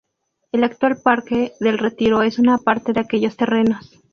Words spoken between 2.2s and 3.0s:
es una parte